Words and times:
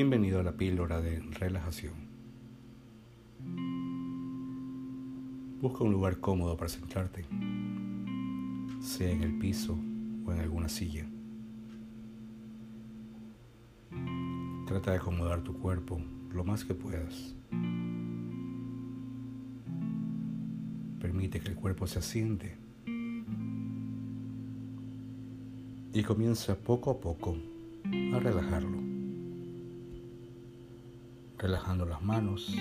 Bienvenido 0.00 0.38
a 0.38 0.44
la 0.44 0.52
píldora 0.52 1.00
de 1.00 1.18
relajación. 1.18 1.94
Busca 5.60 5.82
un 5.82 5.90
lugar 5.90 6.20
cómodo 6.20 6.56
para 6.56 6.68
sentarte, 6.68 7.24
sea 8.80 9.10
en 9.10 9.24
el 9.24 9.36
piso 9.40 9.76
o 10.24 10.32
en 10.32 10.38
alguna 10.38 10.68
silla. 10.68 11.04
Trata 14.68 14.92
de 14.92 14.98
acomodar 14.98 15.42
tu 15.42 15.54
cuerpo 15.54 16.00
lo 16.32 16.44
más 16.44 16.64
que 16.64 16.74
puedas. 16.74 17.34
Permite 21.00 21.40
que 21.40 21.48
el 21.48 21.56
cuerpo 21.56 21.88
se 21.88 21.98
asiente 21.98 22.56
y 25.92 26.04
comienza 26.04 26.54
poco 26.54 26.92
a 26.92 27.00
poco 27.00 27.36
a 28.14 28.20
relajarlo 28.20 28.87
relajando 31.38 31.86
las 31.86 32.02
manos, 32.02 32.52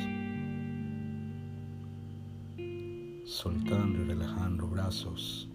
soltando 3.25 4.01
y 4.01 4.05
relajando 4.05 4.67
brazos, 4.67 5.49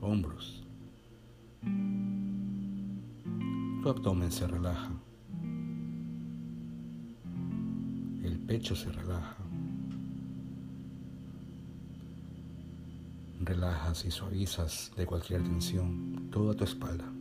hombros. 0.00 0.66
Tu 3.82 3.88
abdomen 3.88 4.32
se 4.32 4.46
relaja, 4.48 4.90
el 8.24 8.38
pecho 8.46 8.74
se 8.74 8.90
relaja. 8.90 9.36
Relajas 13.40 14.06
y 14.06 14.10
suavizas 14.10 14.90
de 14.96 15.04
cualquier 15.04 15.42
tensión 15.42 16.30
toda 16.30 16.54
tu 16.54 16.64
espalda. 16.64 17.13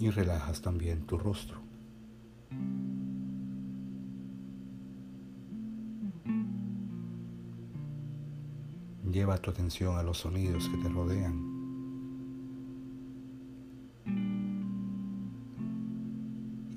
Y 0.00 0.08
relajas 0.08 0.62
también 0.62 1.04
tu 1.04 1.18
rostro. 1.18 1.60
Lleva 9.04 9.36
tu 9.36 9.50
atención 9.50 9.98
a 9.98 10.02
los 10.02 10.18
sonidos 10.18 10.68
que 10.70 10.76
te 10.78 10.88
rodean. 10.88 11.50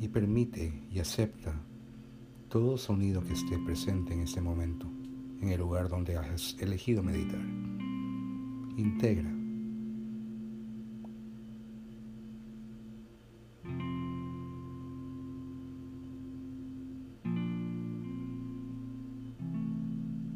Y 0.02 0.08
permite 0.09 0.85
y 0.91 0.99
acepta 0.99 1.53
todo 2.49 2.77
sonido 2.77 3.23
que 3.23 3.33
esté 3.33 3.58
presente 3.59 4.13
en 4.13 4.23
este 4.23 4.41
momento, 4.41 4.85
en 5.39 5.47
el 5.47 5.59
lugar 5.59 5.87
donde 5.87 6.17
has 6.17 6.58
elegido 6.59 7.02
meditar. 7.02 7.41
Integra 8.75 9.42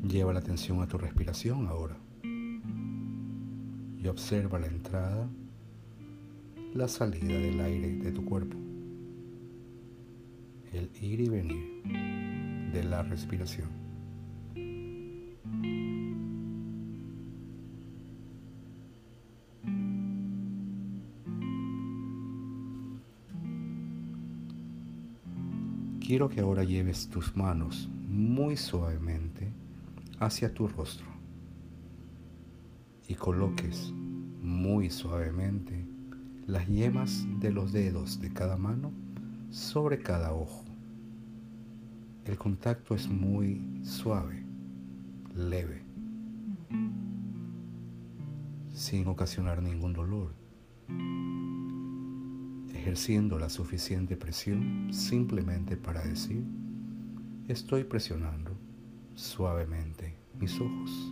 Lleva 0.07 0.31
la 0.31 0.39
atención 0.39 0.81
a 0.81 0.87
tu 0.87 0.97
respiración 0.97 1.67
ahora 1.67 1.97
y 2.23 4.07
observa 4.07 4.57
la 4.57 4.67
entrada, 4.67 5.27
la 6.73 6.87
salida 6.87 7.37
del 7.37 7.59
aire 7.59 7.97
de 7.97 8.11
tu 8.13 8.23
cuerpo, 8.23 8.55
el 10.71 10.89
ir 11.01 11.19
y 11.19 11.27
venir 11.27 11.83
de 12.71 12.83
la 12.85 13.03
respiración. 13.03 13.67
Quiero 25.99 26.29
que 26.29 26.39
ahora 26.39 26.63
lleves 26.63 27.09
tus 27.09 27.35
manos 27.35 27.89
muy 28.07 28.55
suavemente 28.55 29.66
hacia 30.19 30.53
tu 30.53 30.67
rostro 30.67 31.07
y 33.07 33.15
coloques 33.15 33.91
muy 34.41 34.89
suavemente 34.89 35.85
las 36.47 36.67
yemas 36.67 37.25
de 37.39 37.51
los 37.51 37.71
dedos 37.71 38.19
de 38.19 38.33
cada 38.33 38.57
mano 38.57 38.91
sobre 39.49 39.99
cada 39.99 40.33
ojo. 40.33 40.63
El 42.25 42.37
contacto 42.37 42.95
es 42.95 43.07
muy 43.07 43.61
suave, 43.83 44.43
leve, 45.35 45.83
sin 48.73 49.07
ocasionar 49.07 49.61
ningún 49.61 49.93
dolor, 49.93 50.33
ejerciendo 52.73 53.39
la 53.39 53.49
suficiente 53.49 54.17
presión 54.17 54.89
simplemente 54.91 55.77
para 55.77 56.03
decir, 56.03 56.43
estoy 57.47 57.85
presionando 57.85 58.56
suavemente 59.17 60.15
mis 60.39 60.61
ojos. 60.61 61.11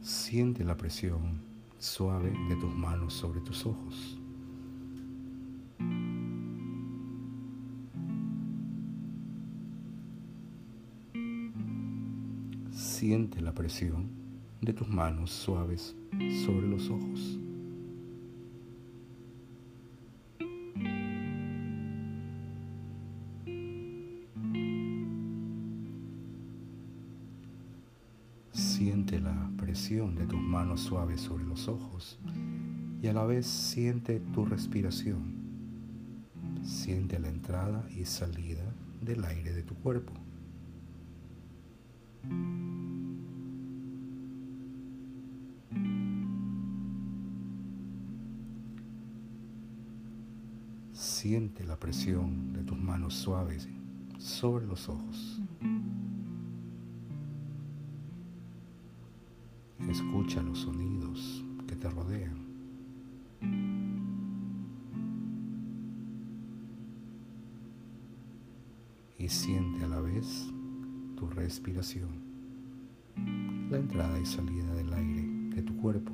Siente 0.00 0.64
la 0.64 0.76
presión 0.76 1.40
suave 1.78 2.32
de 2.48 2.56
tus 2.56 2.74
manos 2.74 3.14
sobre 3.14 3.40
tus 3.40 3.64
ojos. 3.64 4.18
Siente 12.72 13.40
la 13.40 13.54
presión 13.54 14.10
de 14.60 14.72
tus 14.72 14.88
manos 14.88 15.30
suaves 15.30 15.94
sobre 16.44 16.66
los 16.66 16.90
ojos. 16.90 17.40
Siente 29.10 29.28
la 29.28 29.50
presión 29.56 30.14
de 30.14 30.24
tus 30.24 30.40
manos 30.40 30.82
suaves 30.82 31.20
sobre 31.20 31.42
los 31.42 31.66
ojos 31.66 32.16
y 33.02 33.08
a 33.08 33.12
la 33.12 33.24
vez 33.24 33.44
siente 33.44 34.20
tu 34.20 34.44
respiración. 34.44 35.34
Siente 36.62 37.18
la 37.18 37.28
entrada 37.28 37.84
y 37.90 38.04
salida 38.04 38.62
del 39.00 39.24
aire 39.24 39.52
de 39.52 39.64
tu 39.64 39.74
cuerpo. 39.74 40.12
Siente 50.92 51.64
la 51.64 51.80
presión 51.80 52.52
de 52.52 52.62
tus 52.62 52.78
manos 52.78 53.14
suaves 53.14 53.68
sobre 54.18 54.68
los 54.68 54.88
ojos. 54.88 55.42
Escucha 59.88 60.42
los 60.42 60.58
sonidos 60.60 61.44
que 61.66 61.74
te 61.76 61.88
rodean. 61.90 62.38
Y 69.18 69.28
siente 69.28 69.84
a 69.84 69.88
la 69.88 70.00
vez 70.00 70.50
tu 71.16 71.28
respiración, 71.28 72.08
la 73.70 73.78
entrada 73.78 74.18
y 74.18 74.24
salida 74.24 74.74
del 74.74 74.92
aire 74.92 75.22
de 75.56 75.62
tu 75.62 75.76
cuerpo. 75.76 76.12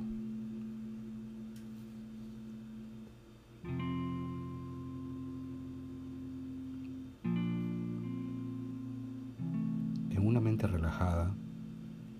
En 10.09 10.27
una 10.27 10.41
mente 10.41 10.67
relajada, 10.67 11.35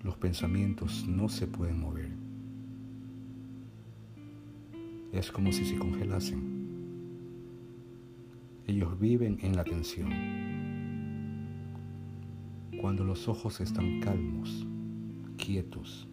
los 0.02 0.16
pensamientos 0.16 1.06
no 1.06 1.28
se 1.28 1.46
pueden 1.46 1.80
mover. 1.80 2.10
Es 5.12 5.32
como 5.32 5.52
si 5.52 5.64
se 5.64 5.78
congelasen. 5.78 6.58
Ellos 8.66 8.98
viven 9.00 9.38
en 9.42 9.56
la 9.56 9.64
tensión. 9.64 10.10
Cuando 12.80 13.02
los 13.04 13.26
ojos 13.26 13.60
están 13.60 14.00
calmos, 14.00 14.66
quietos, 15.36 16.06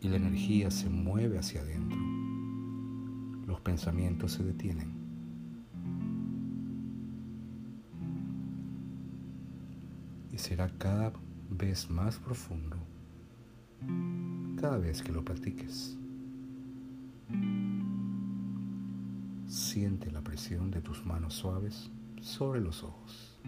y 0.00 0.08
la 0.08 0.16
energía 0.16 0.70
se 0.70 0.88
mueve 0.88 1.38
hacia 1.38 1.60
adentro, 1.62 1.98
los 3.46 3.60
pensamientos 3.60 4.32
se 4.32 4.44
detienen. 4.44 4.92
Y 10.32 10.38
será 10.38 10.70
cada 10.78 11.12
vez 11.50 11.90
más 11.90 12.18
profundo 12.18 12.76
cada 14.60 14.78
vez 14.78 15.02
que 15.02 15.12
lo 15.12 15.24
practiques. 15.24 15.96
Siente 19.46 20.10
la 20.10 20.22
presión 20.22 20.70
de 20.70 20.80
tus 20.80 21.04
manos 21.04 21.34
suaves 21.34 21.90
sobre 22.20 22.60
los 22.60 22.82
ojos. 22.84 23.38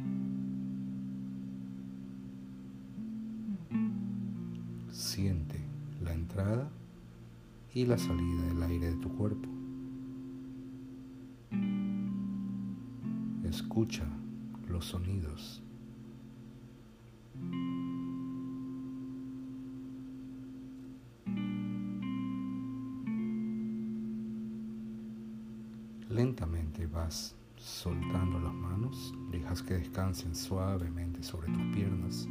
Siente 4.91 5.61
la 6.03 6.13
entrada 6.13 6.71
y 7.75 7.87
la 7.87 7.99
salida 7.99 8.43
del 8.45 8.63
aire 8.63 8.91
de 8.91 8.97
tu 8.97 9.15
cuerpo. 9.17 9.49
Escucha 13.45 14.07
los 14.69 14.87
sonidos. 14.87 15.63
Lentamente 26.13 26.87
vas 26.87 27.35
soltando 27.57 28.39
las 28.39 28.53
manos, 28.53 29.15
dejas 29.31 29.63
que 29.63 29.75
descansen 29.75 30.35
suavemente 30.35 31.23
sobre 31.23 31.51
tus 31.51 31.63
piernas. 31.75 32.29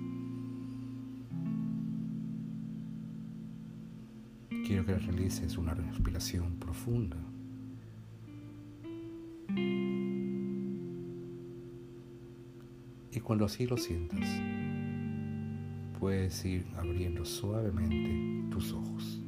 Quiero 4.50 4.86
que 4.86 5.00
realices 5.00 5.57
una 5.57 5.74
respiración 5.74 6.60
profunda. 6.60 7.18
Y 13.12 13.19
cuando 13.19 13.45
así 13.45 13.66
lo 13.66 13.77
sientas, 13.77 14.30
puedes 16.00 16.45
ir 16.45 16.68
abriendo 16.77 17.25
suavemente 17.25 18.48
tus 18.51 18.74
ojos. 18.74 19.24